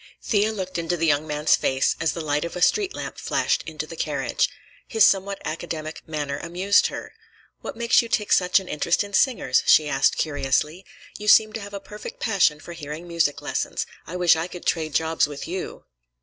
Thea 0.19 0.51
looked 0.51 0.79
into 0.79 0.97
the 0.97 1.05
young 1.05 1.27
man's 1.27 1.55
face 1.55 1.95
as 2.01 2.13
the 2.13 2.21
light 2.25 2.43
of 2.43 2.55
a 2.55 2.61
street 2.63 2.95
lamp 2.95 3.19
flashed 3.19 3.61
into 3.67 3.85
the 3.85 3.95
carriage. 3.95 4.49
His 4.87 5.05
somewhat 5.05 5.39
academic 5.45 6.01
manner 6.07 6.39
amused 6.39 6.87
her. 6.87 7.13
"What 7.61 7.75
makes 7.75 8.01
you 8.01 8.09
take 8.09 8.31
such 8.31 8.59
an 8.59 8.67
interest 8.67 9.03
in 9.03 9.13
singers?" 9.13 9.61
she 9.67 9.87
asked 9.87 10.17
curiously. 10.17 10.85
"You 11.19 11.27
seem 11.27 11.53
to 11.53 11.61
have 11.61 11.75
a 11.75 11.79
perfect 11.79 12.19
passion 12.19 12.59
for 12.59 12.73
hearing 12.73 13.07
music 13.07 13.43
lessons. 13.43 13.85
I 14.07 14.15
wish 14.15 14.35
I 14.35 14.47
could 14.47 14.65
trade 14.65 14.95
jobs 14.95 15.27
with 15.27 15.47
you!" 15.47 15.83